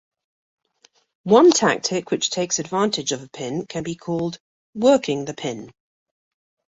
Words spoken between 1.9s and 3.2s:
which takes advantage